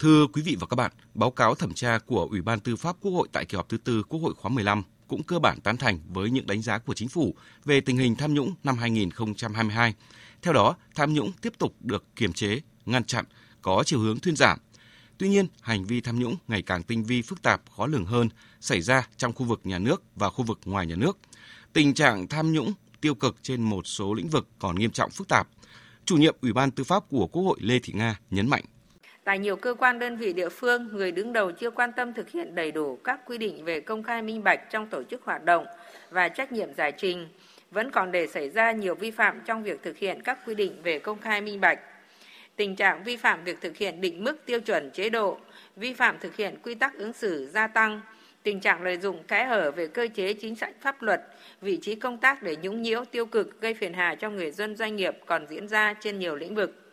Thưa 0.00 0.26
quý 0.26 0.42
vị 0.42 0.56
và 0.60 0.66
các 0.66 0.74
bạn, 0.74 0.92
báo 1.14 1.30
cáo 1.30 1.54
thẩm 1.54 1.74
tra 1.74 1.98
của 2.06 2.28
Ủy 2.30 2.42
ban 2.42 2.60
Tư 2.60 2.76
pháp 2.76 2.96
Quốc 3.00 3.12
hội 3.12 3.28
tại 3.32 3.44
kỳ 3.44 3.56
họp 3.56 3.68
thứ 3.68 3.76
tư 3.76 4.02
Quốc 4.08 4.20
hội 4.20 4.34
khóa 4.34 4.50
15 4.50 4.82
cũng 5.08 5.22
cơ 5.22 5.38
bản 5.38 5.60
tán 5.60 5.76
thành 5.76 5.98
với 6.08 6.30
những 6.30 6.46
đánh 6.46 6.62
giá 6.62 6.78
của 6.78 6.94
chính 6.94 7.08
phủ 7.08 7.34
về 7.64 7.80
tình 7.80 7.96
hình 7.96 8.16
tham 8.16 8.34
nhũng 8.34 8.54
năm 8.64 8.76
2022. 8.78 9.94
Theo 10.42 10.52
đó, 10.52 10.76
tham 10.94 11.14
nhũng 11.14 11.32
tiếp 11.42 11.52
tục 11.58 11.74
được 11.80 12.04
kiềm 12.16 12.32
chế, 12.32 12.60
ngăn 12.86 13.04
chặn, 13.04 13.24
có 13.62 13.82
chiều 13.86 14.00
hướng 14.00 14.18
thuyên 14.18 14.36
giảm. 14.36 14.58
Tuy 15.18 15.28
nhiên, 15.28 15.46
hành 15.60 15.84
vi 15.84 16.00
tham 16.00 16.18
nhũng 16.18 16.36
ngày 16.48 16.62
càng 16.62 16.82
tinh 16.82 17.04
vi 17.04 17.22
phức 17.22 17.42
tạp, 17.42 17.62
khó 17.76 17.86
lường 17.86 18.06
hơn 18.06 18.28
xảy 18.60 18.80
ra 18.80 19.08
trong 19.16 19.32
khu 19.32 19.46
vực 19.46 19.60
nhà 19.64 19.78
nước 19.78 20.02
và 20.16 20.30
khu 20.30 20.44
vực 20.44 20.58
ngoài 20.64 20.86
nhà 20.86 20.96
nước. 20.96 21.18
Tình 21.72 21.94
trạng 21.94 22.28
tham 22.28 22.52
nhũng 22.52 22.72
tiêu 23.00 23.14
cực 23.14 23.36
trên 23.42 23.62
một 23.62 23.86
số 23.86 24.14
lĩnh 24.14 24.28
vực 24.28 24.48
còn 24.58 24.76
nghiêm 24.76 24.90
trọng 24.90 25.10
phức 25.10 25.28
tạp. 25.28 25.48
Chủ 26.04 26.16
nhiệm 26.16 26.36
Ủy 26.40 26.52
ban 26.52 26.70
Tư 26.70 26.84
pháp 26.84 27.08
của 27.08 27.26
Quốc 27.26 27.42
hội 27.42 27.58
Lê 27.60 27.78
Thị 27.78 27.92
Nga 27.92 28.20
nhấn 28.30 28.48
mạnh 28.48 28.64
Tại 29.24 29.38
nhiều 29.38 29.56
cơ 29.56 29.74
quan 29.74 29.98
đơn 29.98 30.16
vị 30.16 30.32
địa 30.32 30.48
phương, 30.48 30.88
người 30.92 31.12
đứng 31.12 31.32
đầu 31.32 31.52
chưa 31.52 31.70
quan 31.70 31.92
tâm 31.92 32.14
thực 32.14 32.30
hiện 32.30 32.54
đầy 32.54 32.72
đủ 32.72 32.96
các 33.04 33.20
quy 33.26 33.38
định 33.38 33.64
về 33.64 33.80
công 33.80 34.02
khai 34.02 34.22
minh 34.22 34.44
bạch 34.44 34.70
trong 34.70 34.86
tổ 34.86 35.02
chức 35.02 35.24
hoạt 35.24 35.44
động 35.44 35.66
và 36.10 36.28
trách 36.28 36.52
nhiệm 36.52 36.74
giải 36.74 36.92
trình, 36.92 37.28
vẫn 37.70 37.90
còn 37.90 38.12
để 38.12 38.26
xảy 38.26 38.50
ra 38.50 38.72
nhiều 38.72 38.94
vi 38.94 39.10
phạm 39.10 39.40
trong 39.46 39.62
việc 39.62 39.82
thực 39.82 39.96
hiện 39.96 40.22
các 40.22 40.38
quy 40.46 40.54
định 40.54 40.82
về 40.82 40.98
công 40.98 41.18
khai 41.18 41.40
minh 41.40 41.60
bạch. 41.60 41.78
Tình 42.56 42.76
trạng 42.76 43.04
vi 43.04 43.16
phạm 43.16 43.44
việc 43.44 43.60
thực 43.60 43.76
hiện 43.76 44.00
định 44.00 44.24
mức 44.24 44.46
tiêu 44.46 44.60
chuẩn 44.60 44.90
chế 44.90 45.10
độ, 45.10 45.38
vi 45.76 45.94
phạm 45.94 46.18
thực 46.20 46.36
hiện 46.36 46.56
quy 46.62 46.74
tắc 46.74 46.94
ứng 46.94 47.12
xử 47.12 47.46
gia 47.46 47.66
tăng, 47.66 48.00
tình 48.42 48.60
trạng 48.60 48.82
lợi 48.82 48.98
dụng 48.98 49.22
kẽ 49.22 49.44
hở 49.44 49.70
về 49.70 49.86
cơ 49.86 50.08
chế 50.14 50.32
chính 50.32 50.56
sách 50.56 50.74
pháp 50.80 51.02
luật, 51.02 51.22
vị 51.60 51.78
trí 51.82 51.94
công 51.94 52.18
tác 52.18 52.42
để 52.42 52.56
nhũng 52.56 52.82
nhiễu 52.82 53.04
tiêu 53.04 53.26
cực 53.26 53.60
gây 53.60 53.74
phiền 53.74 53.94
hà 53.94 54.14
cho 54.14 54.30
người 54.30 54.50
dân 54.50 54.76
doanh 54.76 54.96
nghiệp 54.96 55.16
còn 55.26 55.46
diễn 55.46 55.68
ra 55.68 55.94
trên 56.00 56.18
nhiều 56.18 56.36
lĩnh 56.36 56.54
vực. 56.54 56.89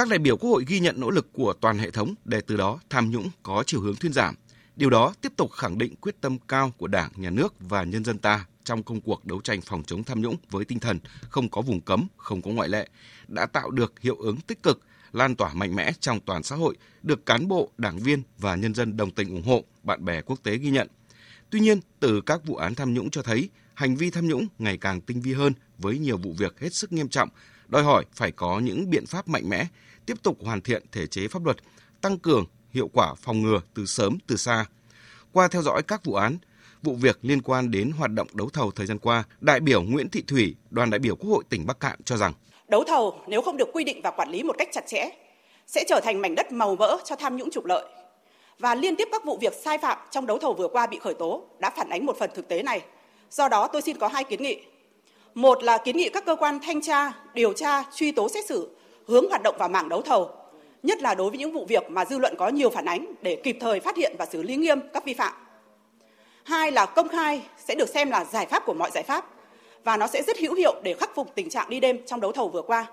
Các 0.00 0.08
đại 0.08 0.18
biểu 0.18 0.36
Quốc 0.36 0.50
hội 0.50 0.64
ghi 0.66 0.80
nhận 0.80 1.00
nỗ 1.00 1.10
lực 1.10 1.32
của 1.32 1.52
toàn 1.60 1.78
hệ 1.78 1.90
thống 1.90 2.14
để 2.24 2.40
từ 2.40 2.56
đó 2.56 2.80
tham 2.90 3.10
nhũng 3.10 3.30
có 3.42 3.64
chiều 3.66 3.80
hướng 3.80 3.96
thuyên 3.96 4.12
giảm. 4.12 4.34
Điều 4.76 4.90
đó 4.90 5.14
tiếp 5.20 5.32
tục 5.36 5.52
khẳng 5.52 5.78
định 5.78 5.96
quyết 5.96 6.20
tâm 6.20 6.38
cao 6.48 6.72
của 6.76 6.86
Đảng, 6.86 7.10
Nhà 7.16 7.30
nước 7.30 7.54
và 7.60 7.82
nhân 7.84 8.04
dân 8.04 8.18
ta 8.18 8.46
trong 8.64 8.82
công 8.82 9.00
cuộc 9.00 9.24
đấu 9.24 9.40
tranh 9.40 9.60
phòng 9.60 9.82
chống 9.82 10.04
tham 10.04 10.20
nhũng 10.20 10.36
với 10.50 10.64
tinh 10.64 10.78
thần 10.78 10.98
không 11.28 11.48
có 11.48 11.62
vùng 11.62 11.80
cấm, 11.80 12.06
không 12.16 12.42
có 12.42 12.50
ngoại 12.50 12.68
lệ, 12.68 12.88
đã 13.28 13.46
tạo 13.46 13.70
được 13.70 14.00
hiệu 14.00 14.16
ứng 14.18 14.36
tích 14.36 14.62
cực, 14.62 14.80
lan 15.12 15.36
tỏa 15.36 15.54
mạnh 15.54 15.76
mẽ 15.76 15.92
trong 16.00 16.20
toàn 16.20 16.42
xã 16.42 16.56
hội, 16.56 16.76
được 17.02 17.26
cán 17.26 17.48
bộ, 17.48 17.70
đảng 17.78 17.98
viên 17.98 18.22
và 18.38 18.54
nhân 18.54 18.74
dân 18.74 18.96
đồng 18.96 19.10
tình 19.10 19.28
ủng 19.28 19.46
hộ, 19.46 19.64
bạn 19.82 20.04
bè 20.04 20.20
quốc 20.20 20.42
tế 20.42 20.56
ghi 20.56 20.70
nhận. 20.70 20.88
Tuy 21.50 21.60
nhiên, 21.60 21.80
từ 22.00 22.20
các 22.20 22.46
vụ 22.46 22.56
án 22.56 22.74
tham 22.74 22.94
nhũng 22.94 23.10
cho 23.10 23.22
thấy, 23.22 23.48
hành 23.74 23.96
vi 23.96 24.10
tham 24.10 24.28
nhũng 24.28 24.46
ngày 24.58 24.76
càng 24.76 25.00
tinh 25.00 25.20
vi 25.20 25.32
hơn 25.32 25.52
với 25.78 25.98
nhiều 25.98 26.16
vụ 26.16 26.32
việc 26.38 26.60
hết 26.60 26.74
sức 26.74 26.92
nghiêm 26.92 27.08
trọng, 27.08 27.28
đòi 27.68 27.82
hỏi 27.82 28.04
phải 28.14 28.32
có 28.32 28.60
những 28.60 28.90
biện 28.90 29.06
pháp 29.06 29.28
mạnh 29.28 29.48
mẽ, 29.48 29.66
tiếp 30.06 30.22
tục 30.22 30.38
hoàn 30.44 30.60
thiện 30.60 30.82
thể 30.92 31.06
chế 31.06 31.28
pháp 31.28 31.44
luật, 31.44 31.56
tăng 32.00 32.18
cường 32.18 32.44
hiệu 32.70 32.90
quả 32.92 33.14
phòng 33.14 33.42
ngừa 33.42 33.60
từ 33.74 33.86
sớm 33.86 34.18
từ 34.26 34.36
xa. 34.36 34.66
Qua 35.32 35.48
theo 35.48 35.62
dõi 35.62 35.82
các 35.82 36.04
vụ 36.04 36.14
án, 36.14 36.38
vụ 36.82 36.94
việc 36.94 37.18
liên 37.22 37.42
quan 37.42 37.70
đến 37.70 37.90
hoạt 37.98 38.10
động 38.10 38.28
đấu 38.32 38.50
thầu 38.52 38.70
thời 38.70 38.86
gian 38.86 38.98
qua, 38.98 39.24
đại 39.40 39.60
biểu 39.60 39.82
Nguyễn 39.82 40.08
Thị 40.08 40.22
Thủy, 40.26 40.54
đoàn 40.70 40.90
đại 40.90 40.98
biểu 40.98 41.16
Quốc 41.16 41.30
hội 41.30 41.44
tỉnh 41.48 41.66
Bắc 41.66 41.80
Cạn 41.80 41.98
cho 42.04 42.16
rằng 42.16 42.32
đấu 42.68 42.84
thầu 42.84 43.18
nếu 43.26 43.42
không 43.42 43.56
được 43.56 43.68
quy 43.72 43.84
định 43.84 44.00
và 44.02 44.10
quản 44.10 44.30
lý 44.30 44.42
một 44.42 44.54
cách 44.58 44.68
chặt 44.72 44.84
chẽ 44.86 45.10
sẽ 45.66 45.84
trở 45.88 46.00
thành 46.04 46.22
mảnh 46.22 46.34
đất 46.34 46.52
màu 46.52 46.76
mỡ 46.76 46.96
cho 47.04 47.16
tham 47.16 47.36
nhũng 47.36 47.50
trục 47.50 47.64
lợi. 47.64 47.84
Và 48.58 48.74
liên 48.74 48.96
tiếp 48.96 49.08
các 49.12 49.24
vụ 49.24 49.38
việc 49.40 49.52
sai 49.64 49.78
phạm 49.78 49.98
trong 50.10 50.26
đấu 50.26 50.38
thầu 50.38 50.54
vừa 50.54 50.68
qua 50.68 50.86
bị 50.86 50.98
khởi 50.98 51.14
tố 51.14 51.44
đã 51.58 51.70
phản 51.70 51.88
ánh 51.88 52.06
một 52.06 52.16
phần 52.18 52.30
thực 52.34 52.48
tế 52.48 52.62
này. 52.62 52.80
Do 53.30 53.48
đó 53.48 53.68
tôi 53.72 53.82
xin 53.82 53.98
có 53.98 54.08
hai 54.08 54.24
kiến 54.24 54.42
nghị. 54.42 54.60
Một 55.34 55.62
là 55.62 55.78
kiến 55.84 55.96
nghị 55.96 56.08
các 56.08 56.24
cơ 56.26 56.36
quan 56.36 56.58
thanh 56.62 56.80
tra, 56.80 57.12
điều 57.34 57.52
tra, 57.52 57.84
truy 57.94 58.12
tố 58.12 58.28
xét 58.28 58.46
xử 58.46 58.76
hướng 59.10 59.28
hoạt 59.28 59.42
động 59.42 59.56
vào 59.58 59.68
mảng 59.68 59.88
đấu 59.88 60.02
thầu, 60.02 60.30
nhất 60.82 61.02
là 61.02 61.14
đối 61.14 61.30
với 61.30 61.38
những 61.38 61.52
vụ 61.52 61.66
việc 61.68 61.90
mà 61.90 62.04
dư 62.04 62.18
luận 62.18 62.34
có 62.38 62.48
nhiều 62.48 62.70
phản 62.70 62.84
ánh 62.84 63.06
để 63.22 63.40
kịp 63.44 63.56
thời 63.60 63.80
phát 63.80 63.96
hiện 63.96 64.16
và 64.18 64.26
xử 64.26 64.42
lý 64.42 64.56
nghiêm 64.56 64.78
các 64.92 65.04
vi 65.04 65.14
phạm. 65.14 65.32
Hai 66.44 66.72
là 66.72 66.86
công 66.86 67.08
khai 67.08 67.42
sẽ 67.68 67.74
được 67.74 67.88
xem 67.88 68.10
là 68.10 68.24
giải 68.24 68.46
pháp 68.46 68.62
của 68.66 68.74
mọi 68.74 68.90
giải 68.90 69.02
pháp 69.02 69.26
và 69.84 69.96
nó 69.96 70.06
sẽ 70.06 70.22
rất 70.26 70.38
hữu 70.38 70.54
hiệu 70.54 70.74
để 70.84 70.94
khắc 70.94 71.10
phục 71.14 71.32
tình 71.34 71.50
trạng 71.50 71.70
đi 71.70 71.80
đêm 71.80 71.98
trong 72.06 72.20
đấu 72.20 72.32
thầu 72.32 72.48
vừa 72.48 72.62
qua. 72.62 72.86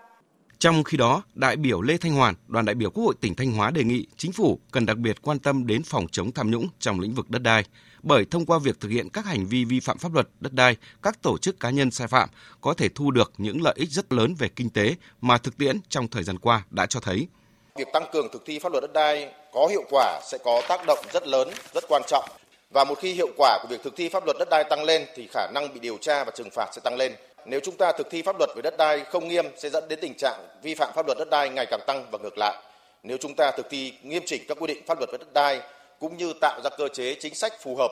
Trong 0.60 0.84
khi 0.84 0.98
đó, 0.98 1.24
đại 1.34 1.56
biểu 1.56 1.82
Lê 1.82 1.98
Thanh 1.98 2.14
Hoàn, 2.14 2.34
đoàn 2.48 2.66
đại 2.66 2.76
biểu 2.76 2.90
Quốc 2.92 3.04
hội 3.04 3.16
tỉnh 3.22 3.36
Thanh 3.36 3.52
Hóa 3.52 3.72
đề 3.72 3.84
nghị 3.84 4.06
chính 4.18 4.32
phủ 4.32 4.60
cần 4.72 4.86
đặc 4.86 4.98
biệt 4.98 5.22
quan 5.22 5.40
tâm 5.40 5.68
đến 5.68 5.84
phòng 5.84 6.08
chống 6.12 6.32
tham 6.32 6.52
nhũng 6.52 6.68
trong 6.80 7.00
lĩnh 7.00 7.14
vực 7.14 7.30
đất 7.30 7.42
đai, 7.42 7.64
bởi 8.08 8.26
thông 8.32 8.46
qua 8.46 8.60
việc 8.60 8.80
thực 8.80 8.90
hiện 8.90 9.10
các 9.10 9.26
hành 9.26 9.46
vi 9.46 9.66
vi 9.66 9.80
phạm 9.80 9.98
pháp 9.98 10.14
luật 10.14 10.28
đất 10.40 10.54
đai, 10.54 10.76
các 11.04 11.22
tổ 11.22 11.38
chức 11.38 11.60
cá 11.60 11.70
nhân 11.70 11.92
sai 11.92 12.08
phạm 12.08 12.30
có 12.62 12.74
thể 12.74 12.90
thu 12.96 13.12
được 13.12 13.32
những 13.38 13.62
lợi 13.62 13.74
ích 13.78 13.90
rất 13.90 14.14
lớn 14.14 14.36
về 14.40 14.50
kinh 14.56 14.70
tế 14.70 14.96
mà 15.22 15.38
thực 15.38 15.58
tiễn 15.58 15.80
trong 15.90 16.08
thời 16.08 16.24
gian 16.24 16.40
qua 16.40 16.64
đã 16.70 16.86
cho 16.86 17.00
thấy. 17.00 17.28
Việc 17.76 17.88
tăng 17.94 18.06
cường 18.14 18.28
thực 18.34 18.46
thi 18.46 18.60
pháp 18.60 18.72
luật 18.72 18.82
đất 18.82 18.94
đai 18.94 19.32
có 19.54 19.68
hiệu 19.68 19.84
quả 19.92 20.22
sẽ 20.32 20.38
có 20.46 20.62
tác 20.70 20.86
động 20.88 21.00
rất 21.14 21.28
lớn, 21.28 21.50
rất 21.74 21.84
quan 21.90 22.02
trọng. 22.08 22.30
Và 22.74 22.84
một 22.84 22.96
khi 23.02 23.14
hiệu 23.14 23.30
quả 23.38 23.60
của 23.62 23.68
việc 23.70 23.84
thực 23.84 23.96
thi 23.96 24.10
pháp 24.10 24.26
luật 24.26 24.38
đất 24.40 24.48
đai 24.52 24.64
tăng 24.64 24.84
lên 24.84 25.06
thì 25.16 25.28
khả 25.34 25.48
năng 25.54 25.74
bị 25.74 25.80
điều 25.80 25.98
tra 26.02 26.24
và 26.24 26.32
trừng 26.36 26.50
phạt 26.54 26.70
sẽ 26.76 26.82
tăng 26.84 26.96
lên. 26.98 27.14
Nếu 27.46 27.60
chúng 27.64 27.78
ta 27.78 27.92
thực 27.98 28.08
thi 28.12 28.22
pháp 28.22 28.36
luật 28.38 28.50
về 28.56 28.62
đất 28.62 28.74
đai 28.78 29.04
không 29.12 29.28
nghiêm 29.28 29.46
sẽ 29.58 29.70
dẫn 29.70 29.88
đến 29.88 30.00
tình 30.02 30.14
trạng 30.18 30.48
vi 30.64 30.76
phạm 30.76 30.92
pháp 30.96 31.06
luật 31.06 31.18
đất 31.18 31.30
đai 31.32 31.50
ngày 31.50 31.66
càng 31.70 31.80
tăng 31.88 32.06
và 32.12 32.20
ngược 32.24 32.38
lại. 32.38 32.58
Nếu 33.04 33.18
chúng 33.22 33.36
ta 33.36 33.52
thực 33.52 33.70
thi 33.70 33.94
nghiêm 34.04 34.24
chỉnh 34.26 34.42
các 34.48 34.58
quy 34.62 34.68
định 34.68 34.84
pháp 34.88 34.98
luật 35.00 35.10
về 35.12 35.18
đất 35.18 35.34
đai 35.34 35.62
cũng 36.00 36.18
như 36.18 36.34
tạo 36.42 36.62
ra 36.64 36.70
cơ 36.78 36.88
chế 36.94 37.18
chính 37.20 37.36
sách 37.36 37.54
phù 37.64 37.76
hợp 37.76 37.92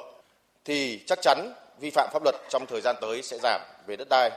thì 0.65 1.03
chắc 1.07 1.19
chắn 1.21 1.53
vi 1.79 1.89
phạm 1.89 2.09
pháp 2.13 2.24
luật 2.24 2.35
trong 2.50 2.65
thời 2.69 2.81
gian 2.81 2.95
tới 3.01 3.21
sẽ 3.21 3.38
giảm 3.43 3.62
về 3.88 3.95
đất 3.95 4.09
đai. 4.09 4.31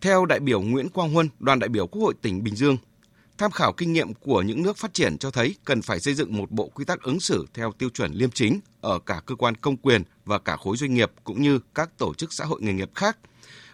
Theo 0.00 0.26
đại 0.26 0.40
biểu 0.40 0.60
Nguyễn 0.60 0.88
Quang 0.88 1.12
Huân, 1.12 1.28
đoàn 1.38 1.58
đại 1.58 1.68
biểu 1.68 1.86
Quốc 1.86 2.02
hội 2.02 2.14
tỉnh 2.22 2.44
Bình 2.44 2.56
Dương, 2.56 2.76
Tham 3.38 3.50
khảo 3.50 3.72
kinh 3.72 3.92
nghiệm 3.92 4.14
của 4.14 4.42
những 4.42 4.62
nước 4.62 4.76
phát 4.76 4.94
triển 4.94 5.18
cho 5.18 5.30
thấy 5.30 5.54
cần 5.64 5.82
phải 5.82 6.00
xây 6.00 6.14
dựng 6.14 6.36
một 6.36 6.50
bộ 6.50 6.68
quy 6.68 6.84
tắc 6.84 7.02
ứng 7.02 7.20
xử 7.20 7.46
theo 7.54 7.72
tiêu 7.72 7.88
chuẩn 7.94 8.12
liêm 8.12 8.30
chính 8.30 8.60
ở 8.80 8.98
cả 8.98 9.20
cơ 9.26 9.34
quan 9.34 9.54
công 9.54 9.76
quyền 9.76 10.02
và 10.24 10.38
cả 10.38 10.56
khối 10.56 10.76
doanh 10.76 10.94
nghiệp 10.94 11.12
cũng 11.24 11.42
như 11.42 11.60
các 11.74 11.98
tổ 11.98 12.14
chức 12.14 12.32
xã 12.32 12.44
hội 12.44 12.60
nghề 12.62 12.72
nghiệp 12.72 12.90
khác. 12.94 13.18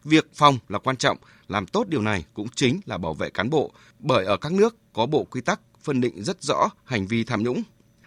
Việc 0.04 0.26
phòng 0.34 0.58
là 0.68 0.78
quan 0.78 0.96
trọng, 0.96 1.18
làm 1.48 1.66
tốt 1.66 1.84
điều 1.88 2.02
này 2.02 2.24
cũng 2.34 2.48
chính 2.48 2.80
là 2.86 2.98
bảo 2.98 3.14
vệ 3.14 3.30
cán 3.30 3.50
bộ, 3.50 3.72
bởi 3.98 4.24
ở 4.24 4.36
các 4.36 4.52
nước 4.52 4.76
có 4.92 5.06
bộ 5.06 5.24
quy 5.24 5.40
tắc 5.40 5.60
phân 5.82 6.00
định 6.00 6.22
rất 6.22 6.42
rõ 6.42 6.68
hành 6.84 7.06
vi 7.06 7.24
tham 7.24 7.42
nhũng. 7.42 7.62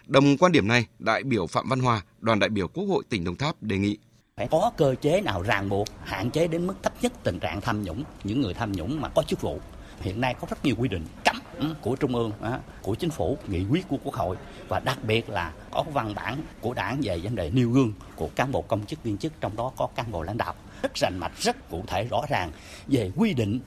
Đồng 0.08 0.36
quan 0.36 0.52
điểm 0.52 0.68
này, 0.68 0.86
đại 0.98 1.22
biểu 1.22 1.46
Phạm 1.46 1.68
Văn 1.68 1.80
Hòa, 1.80 2.02
đoàn 2.20 2.38
đại 2.38 2.50
biểu 2.50 2.68
Quốc 2.68 2.84
hội 2.84 3.04
tỉnh 3.08 3.24
Đồng 3.24 3.36
Tháp 3.36 3.62
đề 3.62 3.78
nghị. 3.78 3.98
Phải 4.36 4.48
có 4.50 4.72
cơ 4.76 4.94
chế 5.00 5.20
nào 5.20 5.42
ràng 5.42 5.68
buộc 5.68 5.88
hạn 6.04 6.30
chế 6.30 6.48
đến 6.48 6.66
mức 6.66 6.74
thấp 6.82 6.92
nhất 7.02 7.12
tình 7.22 7.38
trạng 7.38 7.60
tham 7.60 7.82
nhũng 7.82 8.04
những 8.24 8.40
người 8.40 8.54
tham 8.54 8.72
nhũng 8.72 9.00
mà 9.00 9.08
có 9.08 9.22
chức 9.22 9.40
vụ. 9.40 9.60
Hiện 10.00 10.20
nay 10.20 10.34
có 10.40 10.46
rất 10.50 10.64
nhiều 10.64 10.74
quy 10.78 10.88
định 10.88 11.06
cấm 11.24 11.36
của 11.80 11.96
trung 11.96 12.14
ương 12.14 12.32
của 12.82 12.94
chính 12.94 13.10
phủ 13.10 13.38
nghị 13.48 13.64
quyết 13.70 13.88
của 13.88 13.96
quốc 14.04 14.14
hội 14.14 14.36
và 14.68 14.80
đặc 14.80 14.98
biệt 15.04 15.30
là 15.30 15.52
có 15.70 15.84
văn 15.92 16.14
bản 16.14 16.42
của 16.60 16.74
đảng 16.74 17.00
về 17.02 17.18
vấn 17.18 17.34
đề 17.34 17.50
nêu 17.50 17.70
gương 17.70 17.92
của 18.16 18.28
cán 18.36 18.52
bộ 18.52 18.62
công 18.62 18.86
chức 18.86 19.02
viên 19.02 19.18
chức 19.18 19.32
trong 19.40 19.56
đó 19.56 19.72
có 19.76 19.86
cán 19.86 20.12
bộ 20.12 20.22
lãnh 20.22 20.38
đạo. 20.38 20.54
Rất 20.82 20.92
rành 20.94 21.18
mạch 21.18 21.32
rất 21.38 21.70
cụ 21.70 21.84
thể 21.86 22.04
rõ 22.04 22.22
ràng 22.28 22.52
về 22.86 23.10
quy 23.16 23.34
định 23.34 23.60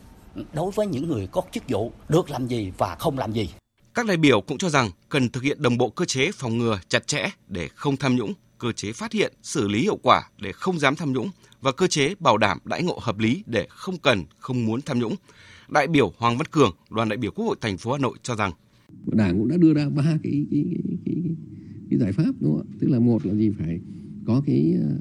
đối 0.53 0.71
với 0.71 0.88
những 0.88 1.07
người 1.07 1.27
có 1.31 1.41
chức 1.51 1.63
vụ 1.67 1.91
được 2.10 2.29
làm 2.29 2.48
gì 2.48 2.71
và 2.77 2.95
không 2.95 3.17
làm 3.17 3.31
gì 3.31 3.50
các 3.93 4.05
đại 4.05 4.17
biểu 4.17 4.41
cũng 4.41 4.57
cho 4.57 4.69
rằng 4.69 4.89
cần 5.10 5.29
thực 5.29 5.43
hiện 5.43 5.62
đồng 5.62 5.77
bộ 5.77 5.89
cơ 5.89 6.05
chế 6.05 6.31
phòng 6.33 6.57
ngừa 6.57 6.79
chặt 6.88 7.07
chẽ 7.07 7.29
để 7.48 7.67
không 7.67 7.98
tham 7.98 8.15
nhũng, 8.15 8.33
cơ 8.57 8.71
chế 8.71 8.91
phát 8.91 9.12
hiện, 9.12 9.33
xử 9.43 9.67
lý 9.67 9.81
hiệu 9.81 10.00
quả 10.03 10.29
để 10.41 10.51
không 10.51 10.79
dám 10.79 10.95
tham 10.95 11.13
nhũng 11.13 11.29
và 11.62 11.71
cơ 11.71 11.88
chế 11.88 12.15
bảo 12.19 12.38
đảm 12.38 12.57
đãi 12.65 12.83
ngộ 12.83 13.00
hợp 13.01 13.19
lý 13.19 13.43
để 13.45 13.67
không 13.69 13.98
cần, 13.98 14.24
không 14.38 14.65
muốn 14.65 14.81
tham 14.81 15.00
nhũng. 15.00 15.15
Đại 15.69 15.88
biểu 15.88 16.13
Hoàng 16.17 16.38
Văn 16.38 16.48
Cường, 16.51 16.71
đoàn 16.89 17.10
đại 17.10 17.17
biểu 17.17 17.31
Quốc 17.31 17.45
hội 17.45 17.55
thành 17.62 17.77
phố 17.77 17.91
Hà 17.91 17.98
Nội 17.98 18.17
cho 18.24 18.36
rằng 18.36 18.51
Đảng 19.05 19.38
cũng 19.38 19.48
đã 19.48 19.57
đưa 19.57 19.74
ra 19.74 19.89
ba 19.89 20.03
cái 20.03 20.45
cái, 20.51 20.65
cái, 20.71 20.98
cái, 21.05 21.15
cái 21.89 22.00
giải 22.00 22.12
pháp 22.12 22.31
đúng 22.39 22.57
không 22.57 22.67
ạ? 22.71 22.75
Tức 22.79 22.88
là 22.89 23.00
một 23.00 23.25
là 23.25 23.33
gì 23.33 23.51
phải 23.60 23.79
có 24.25 24.41
cái 24.45 24.74
ờ, 24.81 24.98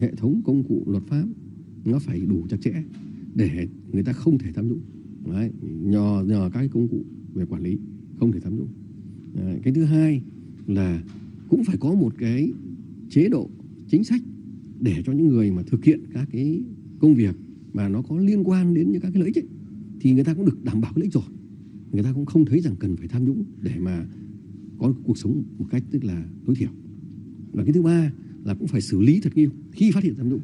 hệ 0.00 0.14
thống 0.16 0.42
công 0.46 0.64
cụ 0.68 0.84
luật 0.86 1.02
pháp 1.08 1.24
nó 1.84 1.98
phải 1.98 2.20
đủ 2.20 2.46
chặt 2.50 2.56
chẽ 2.62 2.72
để 3.34 3.68
người 3.92 4.02
ta 4.02 4.12
không 4.12 4.38
thể 4.38 4.52
tham 4.54 4.68
nhũng. 4.68 4.80
Đấy, 5.32 5.50
nhờ 5.62 6.24
nhờ 6.26 6.50
các 6.52 6.58
cái 6.58 6.68
công 6.68 6.88
cụ 6.88 7.04
về 7.34 7.44
quản 7.44 7.62
lý 7.62 7.78
không 8.20 8.32
thể 8.32 8.40
tham 8.40 8.56
nhũng. 8.56 8.68
à, 9.36 9.56
cái 9.62 9.74
thứ 9.74 9.84
hai 9.84 10.22
là 10.66 11.02
cũng 11.48 11.64
phải 11.64 11.76
có 11.80 11.94
một 11.94 12.14
cái 12.18 12.52
chế 13.08 13.28
độ 13.28 13.50
chính 13.88 14.04
sách 14.04 14.22
để 14.80 15.02
cho 15.06 15.12
những 15.12 15.28
người 15.28 15.50
mà 15.50 15.62
thực 15.62 15.84
hiện 15.84 16.00
các 16.12 16.28
cái 16.32 16.62
công 16.98 17.14
việc 17.14 17.36
mà 17.72 17.88
nó 17.88 18.02
có 18.02 18.18
liên 18.18 18.44
quan 18.44 18.74
đến 18.74 18.92
những 18.92 19.00
các 19.00 19.10
cái 19.14 19.22
lợi 19.22 19.32
ích 19.34 19.38
ấy, 19.38 19.48
thì 20.00 20.12
người 20.12 20.24
ta 20.24 20.34
cũng 20.34 20.44
được 20.44 20.64
đảm 20.64 20.80
bảo 20.80 20.92
lợi 20.96 21.04
ích 21.04 21.12
rồi. 21.12 21.24
Người 21.92 22.02
ta 22.02 22.12
cũng 22.12 22.26
không 22.26 22.44
thấy 22.44 22.60
rằng 22.60 22.74
cần 22.78 22.96
phải 22.96 23.08
tham 23.08 23.24
nhũng 23.24 23.44
để 23.62 23.78
mà 23.78 24.06
có 24.78 24.94
cuộc 25.04 25.18
sống 25.18 25.42
một 25.58 25.66
cách 25.70 25.84
tức 25.90 26.04
là 26.04 26.26
tối 26.46 26.56
thiểu. 26.56 26.70
Và 27.52 27.64
cái 27.64 27.72
thứ 27.72 27.82
ba 27.82 28.12
là 28.44 28.54
cũng 28.54 28.68
phải 28.68 28.80
xử 28.80 29.00
lý 29.00 29.20
thật 29.20 29.36
nghiêm 29.36 29.50
khi 29.72 29.90
phát 29.90 30.04
hiện 30.04 30.14
tham 30.16 30.28
nhũng. 30.28 30.40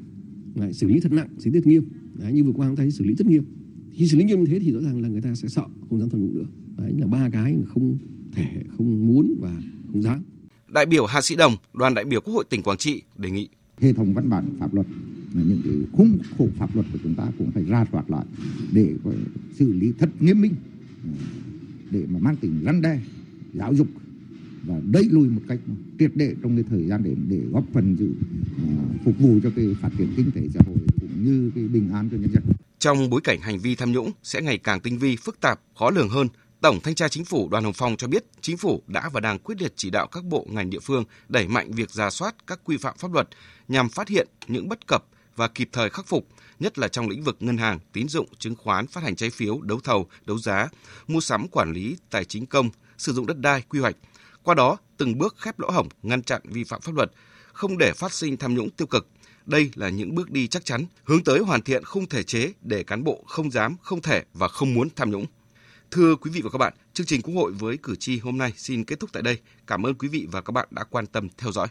Đấy, 0.54 0.72
xử 0.72 0.88
lý 0.88 1.00
thật 1.00 1.12
nặng 1.12 1.28
xử 1.38 1.50
lý 1.50 1.60
thật 1.60 1.66
nghiêm. 1.66 1.84
Đấy, 2.18 2.32
như 2.32 2.44
vừa 2.44 2.52
qua 2.52 2.68
chúng 2.68 2.76
ta 2.76 2.90
xử 2.90 3.04
lý 3.04 3.14
rất 3.14 3.26
nghiêm. 3.26 3.44
Khi 3.90 4.08
xử 4.08 4.18
lý 4.18 4.24
nghiêm 4.24 4.40
như 4.40 4.46
thế 4.46 4.58
thì 4.58 4.72
rõ 4.72 4.80
ràng 4.80 5.00
là 5.00 5.08
người 5.08 5.20
ta 5.20 5.34
sẽ 5.34 5.48
sợ 5.48 5.66
không 5.88 5.98
dám 6.00 6.08
tham 6.08 6.20
nhũng 6.20 6.34
nữa. 6.34 6.46
Đấy 6.78 6.92
là 6.98 7.06
ba 7.06 7.28
cái 7.32 7.52
mà 7.52 7.64
không 7.74 7.98
thể 8.32 8.62
không 8.76 9.06
muốn 9.06 9.34
và 9.40 9.52
không 9.92 10.02
dám 10.02 10.22
Đại 10.68 10.86
biểu 10.86 11.06
Hà 11.06 11.20
Sĩ 11.20 11.36
Đồng, 11.36 11.56
đoàn 11.74 11.94
đại 11.94 12.04
biểu 12.04 12.20
Quốc 12.20 12.34
hội 12.34 12.44
tỉnh 12.50 12.62
Quảng 12.62 12.78
Trị 12.78 13.02
đề 13.16 13.30
nghị 13.30 13.48
hệ 13.80 13.92
thống 13.92 14.14
văn 14.14 14.30
bản 14.30 14.56
pháp 14.60 14.74
luật 14.74 14.86
những 15.32 15.60
cái 15.64 15.74
khung 15.92 16.18
khổ 16.38 16.48
pháp 16.58 16.74
luật 16.74 16.86
của 16.92 16.98
chúng 17.02 17.14
ta 17.14 17.26
cũng 17.38 17.50
phải 17.50 17.64
ra 17.64 17.84
soát 17.92 18.10
lại 18.10 18.24
để 18.72 18.94
xử 19.54 19.72
lý 19.72 19.92
thật 19.98 20.10
nghiêm 20.20 20.40
minh 20.40 20.54
để 21.90 22.04
mà 22.08 22.18
mang 22.18 22.36
tính 22.36 22.62
răn 22.64 22.82
đe 22.82 23.00
giáo 23.54 23.74
dục 23.74 23.86
và 24.66 24.80
đẩy 24.92 25.04
lùi 25.10 25.28
một 25.28 25.40
cách 25.48 25.58
triệt 25.98 26.10
để 26.14 26.34
trong 26.42 26.56
cái 26.56 26.64
thời 26.70 26.84
gian 26.84 27.02
đến 27.02 27.26
để 27.28 27.40
góp 27.52 27.64
phần 27.72 27.96
giữ 27.96 28.08
uh, 28.08 29.04
phục 29.04 29.18
vụ 29.18 29.38
cho 29.42 29.50
cái 29.56 29.76
phát 29.80 29.90
triển 29.98 30.08
kinh 30.16 30.30
tế 30.30 30.40
xã 30.54 30.60
hội 30.66 30.76
cũng 31.00 31.24
như 31.24 31.50
cái 31.54 31.64
bình 31.64 31.90
an 31.92 32.08
cho 32.10 32.16
nhân 32.16 32.32
dân. 32.32 32.42
Trong 32.78 33.10
bối 33.10 33.20
cảnh 33.24 33.40
hành 33.40 33.58
vi 33.58 33.74
tham 33.74 33.92
nhũng 33.92 34.10
sẽ 34.22 34.42
ngày 34.42 34.58
càng 34.58 34.80
tinh 34.80 34.98
vi, 34.98 35.16
phức 35.16 35.40
tạp, 35.40 35.60
khó 35.78 35.90
lường 35.90 36.08
hơn, 36.08 36.28
Tổng 36.60 36.80
Thanh 36.80 36.94
tra 36.94 37.08
Chính 37.08 37.24
phủ 37.24 37.48
Đoàn 37.48 37.64
Hồng 37.64 37.72
Phong 37.72 37.96
cho 37.96 38.08
biết, 38.08 38.24
Chính 38.40 38.56
phủ 38.56 38.82
đã 38.86 39.08
và 39.12 39.20
đang 39.20 39.38
quyết 39.38 39.62
liệt 39.62 39.72
chỉ 39.76 39.90
đạo 39.90 40.06
các 40.06 40.24
bộ 40.24 40.46
ngành 40.50 40.70
địa 40.70 40.78
phương 40.78 41.04
đẩy 41.28 41.48
mạnh 41.48 41.70
việc 41.72 41.90
ra 41.90 42.10
soát 42.10 42.34
các 42.46 42.60
quy 42.64 42.76
phạm 42.76 42.96
pháp 42.98 43.12
luật 43.12 43.28
nhằm 43.68 43.88
phát 43.88 44.08
hiện 44.08 44.28
những 44.46 44.68
bất 44.68 44.86
cập 44.86 45.04
và 45.36 45.48
kịp 45.48 45.68
thời 45.72 45.90
khắc 45.90 46.06
phục, 46.06 46.26
nhất 46.60 46.78
là 46.78 46.88
trong 46.88 47.08
lĩnh 47.08 47.22
vực 47.22 47.36
ngân 47.40 47.56
hàng, 47.56 47.78
tín 47.92 48.08
dụng, 48.08 48.26
chứng 48.38 48.54
khoán, 48.54 48.86
phát 48.86 49.04
hành 49.04 49.16
trái 49.16 49.30
phiếu, 49.30 49.60
đấu 49.60 49.80
thầu, 49.84 50.06
đấu 50.26 50.38
giá, 50.38 50.68
mua 51.06 51.20
sắm 51.20 51.48
quản 51.48 51.72
lý 51.72 51.96
tài 52.10 52.24
chính 52.24 52.46
công, 52.46 52.70
sử 52.98 53.12
dụng 53.12 53.26
đất 53.26 53.38
đai, 53.38 53.62
quy 53.68 53.80
hoạch. 53.80 53.96
Qua 54.42 54.54
đó, 54.54 54.76
từng 54.96 55.18
bước 55.18 55.36
khép 55.38 55.58
lỗ 55.58 55.70
hổng, 55.70 55.88
ngăn 56.02 56.22
chặn 56.22 56.42
vi 56.44 56.64
phạm 56.64 56.80
pháp 56.80 56.94
luật, 56.94 57.10
không 57.52 57.78
để 57.78 57.92
phát 57.92 58.12
sinh 58.12 58.36
tham 58.36 58.54
nhũng 58.54 58.70
tiêu 58.70 58.86
cực. 58.86 59.08
Đây 59.46 59.70
là 59.74 59.88
những 59.88 60.14
bước 60.14 60.30
đi 60.30 60.48
chắc 60.48 60.64
chắn, 60.64 60.86
hướng 61.04 61.24
tới 61.24 61.38
hoàn 61.38 61.62
thiện 61.62 61.84
khung 61.84 62.06
thể 62.06 62.22
chế 62.22 62.52
để 62.62 62.82
cán 62.84 63.04
bộ 63.04 63.24
không 63.26 63.50
dám, 63.50 63.76
không 63.82 64.02
thể 64.02 64.22
và 64.34 64.48
không 64.48 64.74
muốn 64.74 64.88
tham 64.96 65.10
nhũng. 65.10 65.26
Thưa 65.90 66.16
quý 66.16 66.30
vị 66.30 66.40
và 66.44 66.50
các 66.50 66.58
bạn, 66.58 66.72
chương 66.94 67.06
trình 67.06 67.22
Quốc 67.22 67.34
hội 67.34 67.52
với 67.52 67.78
cử 67.82 67.96
tri 67.96 68.18
hôm 68.18 68.38
nay 68.38 68.52
xin 68.56 68.84
kết 68.84 69.00
thúc 69.00 69.10
tại 69.12 69.22
đây. 69.22 69.38
Cảm 69.66 69.86
ơn 69.86 69.94
quý 69.94 70.08
vị 70.08 70.26
và 70.32 70.40
các 70.40 70.50
bạn 70.50 70.68
đã 70.70 70.84
quan 70.84 71.06
tâm 71.06 71.28
theo 71.38 71.52
dõi. 71.52 71.66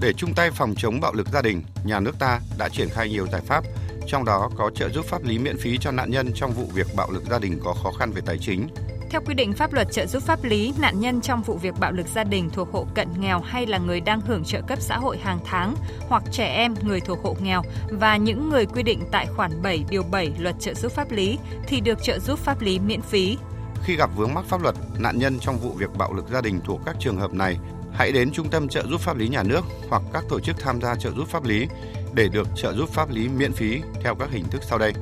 Để 0.00 0.12
chung 0.16 0.34
tay 0.34 0.50
phòng 0.50 0.74
chống 0.76 1.00
bạo 1.00 1.14
lực 1.14 1.28
gia 1.32 1.42
đình, 1.42 1.62
nhà 1.84 2.00
nước 2.00 2.18
ta 2.18 2.40
đã 2.58 2.68
triển 2.68 2.88
khai 2.88 3.08
nhiều 3.08 3.26
giải 3.32 3.40
pháp, 3.46 3.64
trong 4.06 4.24
đó 4.24 4.50
có 4.56 4.70
trợ 4.74 4.88
giúp 4.88 5.04
pháp 5.04 5.24
lý 5.24 5.38
miễn 5.38 5.58
phí 5.58 5.78
cho 5.80 5.90
nạn 5.90 6.10
nhân 6.10 6.32
trong 6.34 6.52
vụ 6.52 6.70
việc 6.74 6.86
bạo 6.96 7.10
lực 7.10 7.22
gia 7.30 7.38
đình 7.38 7.60
có 7.64 7.74
khó 7.82 7.92
khăn 7.98 8.12
về 8.12 8.22
tài 8.26 8.38
chính. 8.38 8.68
Theo 9.14 9.22
quy 9.26 9.34
định 9.34 9.52
pháp 9.52 9.72
luật 9.72 9.92
trợ 9.92 10.06
giúp 10.06 10.22
pháp 10.22 10.44
lý, 10.44 10.74
nạn 10.78 11.00
nhân 11.00 11.20
trong 11.20 11.42
vụ 11.42 11.56
việc 11.56 11.74
bạo 11.80 11.92
lực 11.92 12.06
gia 12.06 12.24
đình 12.24 12.50
thuộc 12.50 12.72
hộ 12.72 12.86
cận 12.94 13.08
nghèo 13.18 13.40
hay 13.40 13.66
là 13.66 13.78
người 13.78 14.00
đang 14.00 14.20
hưởng 14.20 14.44
trợ 14.44 14.60
cấp 14.62 14.80
xã 14.80 14.96
hội 14.96 15.18
hàng 15.18 15.38
tháng 15.44 15.74
hoặc 16.08 16.22
trẻ 16.32 16.46
em 16.46 16.74
người 16.82 17.00
thuộc 17.00 17.18
hộ 17.22 17.36
nghèo 17.40 17.62
và 17.90 18.16
những 18.16 18.48
người 18.50 18.66
quy 18.66 18.82
định 18.82 19.00
tại 19.12 19.26
khoản 19.36 19.62
7 19.62 19.84
điều 19.90 20.02
7 20.02 20.32
luật 20.38 20.54
trợ 20.60 20.74
giúp 20.74 20.92
pháp 20.92 21.10
lý 21.10 21.38
thì 21.66 21.80
được 21.80 22.02
trợ 22.02 22.18
giúp 22.18 22.38
pháp 22.38 22.60
lý 22.60 22.78
miễn 22.78 23.02
phí. 23.02 23.38
Khi 23.84 23.96
gặp 23.96 24.10
vướng 24.16 24.34
mắc 24.34 24.44
pháp 24.48 24.62
luật, 24.62 24.74
nạn 24.98 25.18
nhân 25.18 25.38
trong 25.40 25.58
vụ 25.58 25.70
việc 25.70 25.90
bạo 25.98 26.12
lực 26.12 26.28
gia 26.28 26.40
đình 26.40 26.60
thuộc 26.64 26.80
các 26.86 26.96
trường 27.00 27.16
hợp 27.16 27.34
này 27.34 27.58
hãy 27.92 28.12
đến 28.12 28.30
Trung 28.32 28.50
tâm 28.50 28.68
trợ 28.68 28.84
giúp 28.90 29.00
pháp 29.00 29.16
lý 29.16 29.28
nhà 29.28 29.42
nước 29.42 29.64
hoặc 29.90 30.02
các 30.12 30.24
tổ 30.28 30.40
chức 30.40 30.56
tham 30.58 30.80
gia 30.80 30.94
trợ 30.94 31.10
giúp 31.10 31.28
pháp 31.28 31.44
lý 31.44 31.68
để 32.14 32.28
được 32.28 32.48
trợ 32.56 32.72
giúp 32.72 32.88
pháp 32.88 33.10
lý 33.10 33.28
miễn 33.28 33.52
phí 33.52 33.80
theo 34.02 34.14
các 34.14 34.30
hình 34.30 34.44
thức 34.50 34.62
sau 34.64 34.78
đây. 34.78 34.92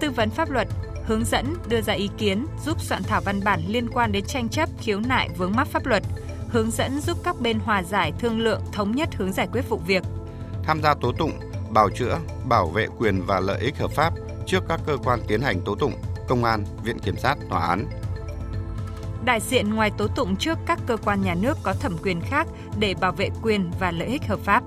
Tư 0.00 0.10
vấn 0.10 0.30
pháp 0.30 0.50
luật, 0.50 0.68
hướng 1.04 1.24
dẫn, 1.24 1.54
đưa 1.68 1.80
ra 1.80 1.92
ý 1.92 2.10
kiến, 2.18 2.46
giúp 2.64 2.80
soạn 2.80 3.02
thảo 3.02 3.20
văn 3.20 3.40
bản 3.44 3.60
liên 3.68 3.88
quan 3.90 4.12
đến 4.12 4.24
tranh 4.24 4.48
chấp, 4.48 4.68
khiếu 4.80 5.00
nại 5.00 5.28
vướng 5.36 5.52
mắc 5.56 5.68
pháp 5.68 5.86
luật, 5.86 6.02
hướng 6.48 6.70
dẫn 6.70 7.00
giúp 7.00 7.18
các 7.24 7.40
bên 7.40 7.58
hòa 7.58 7.82
giải, 7.82 8.12
thương 8.18 8.38
lượng, 8.38 8.62
thống 8.72 8.96
nhất 8.96 9.08
hướng 9.14 9.32
giải 9.32 9.48
quyết 9.52 9.68
vụ 9.68 9.80
việc. 9.86 10.02
Tham 10.64 10.82
gia 10.82 10.94
tố 10.94 11.12
tụng, 11.12 11.32
bào 11.70 11.90
chữa, 11.90 12.18
bảo 12.44 12.66
vệ 12.66 12.86
quyền 12.98 13.22
và 13.26 13.40
lợi 13.40 13.60
ích 13.60 13.78
hợp 13.78 13.90
pháp 13.90 14.14
trước 14.46 14.64
các 14.68 14.80
cơ 14.86 14.96
quan 14.96 15.20
tiến 15.28 15.40
hành 15.40 15.60
tố 15.64 15.74
tụng, 15.74 15.92
công 16.28 16.44
an, 16.44 16.64
viện 16.84 16.98
kiểm 16.98 17.16
sát, 17.16 17.36
tòa 17.50 17.66
án, 17.66 17.86
đại 19.24 19.40
diện 19.40 19.74
ngoài 19.74 19.90
tố 19.98 20.06
tụng 20.06 20.36
trước 20.36 20.58
các 20.66 20.78
cơ 20.86 20.96
quan 20.96 21.22
nhà 21.22 21.34
nước 21.34 21.58
có 21.62 21.72
thẩm 21.72 21.98
quyền 22.02 22.20
khác 22.20 22.46
để 22.78 22.94
bảo 23.00 23.12
vệ 23.12 23.28
quyền 23.42 23.70
và 23.80 23.90
lợi 23.90 24.08
ích 24.08 24.22
hợp 24.26 24.40
pháp. 24.44 24.62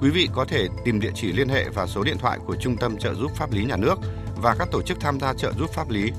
Quý 0.00 0.10
vị 0.10 0.28
có 0.34 0.44
thể 0.44 0.68
tìm 0.84 1.00
địa 1.00 1.10
chỉ 1.14 1.32
liên 1.32 1.48
hệ 1.48 1.68
và 1.74 1.86
số 1.86 2.04
điện 2.04 2.18
thoại 2.18 2.38
của 2.46 2.56
Trung 2.56 2.76
tâm 2.76 2.96
trợ 2.96 3.14
giúp 3.14 3.30
pháp 3.34 3.52
lý 3.52 3.64
nhà 3.64 3.76
nước 3.76 3.94
và 4.42 4.54
các 4.58 4.68
tổ 4.70 4.82
chức 4.82 5.00
tham 5.00 5.20
gia 5.20 5.34
trợ 5.34 5.52
giúp 5.58 5.70
pháp 5.70 5.90
lý 5.90 6.12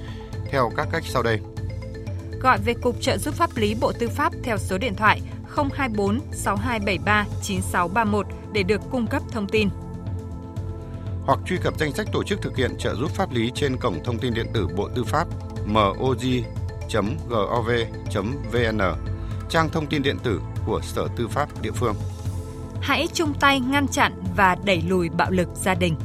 theo 0.51 0.72
các 0.78 0.88
cách 0.92 1.04
sau 1.06 1.24
đây. 1.24 1.40
Gọi 2.42 2.58
về 2.58 2.74
Cục 2.74 3.01
Trợ 3.01 3.18
giúp 3.18 3.34
pháp 3.34 3.50
lý 3.56 3.75
Bộ 3.82 3.92
Tư 4.00 4.10
pháp 4.10 4.34
theo 4.44 4.58
số 4.58 4.78
điện 4.78 4.96
thoại 4.96 5.22
024 5.56 6.20
6273 6.32 7.25
9631 7.42 8.25
để 8.54 8.63
được 8.63 8.82
cung 8.92 9.08
cấp 9.08 9.22
thông 9.32 9.48
tin. 9.48 9.70
Hoặc 11.25 11.40
truy 11.46 11.58
cập 11.58 11.80
danh 11.80 11.94
sách 11.94 12.08
tổ 12.12 12.24
chức 12.24 12.42
thực 12.42 12.58
hiện 12.58 12.72
trợ 12.80 12.96
giúp 12.96 13.12
pháp 13.12 13.32
lý 13.32 13.51
trên 13.56 13.78
cổng 13.78 14.04
thông 14.04 14.20
tin 14.20 14.34
điện 14.34 14.48
tử 14.54 14.68
Bộ 14.75 14.90
Tư 14.96 15.04
pháp 15.04 15.28
MOG 15.66 16.44
gov.vn, 17.30 18.80
trang 19.50 19.70
thông 19.70 19.88
tin 19.88 20.04
điện 20.04 20.18
tử 20.24 20.42
của 20.66 20.82
Sở 20.84 21.08
Tư 21.18 21.28
pháp 21.28 21.62
địa 21.62 21.72
phương. 21.72 21.96
Hãy 22.82 23.08
chung 23.13 23.34
tay 23.40 23.60
ngăn 23.60 23.88
chặn 23.88 24.24
và 24.36 24.58
đẩy 24.66 24.82
lùi 24.82 25.10
bạo 25.10 25.32
lực 25.32 25.48
gia 25.56 25.74
đình. 25.74 25.96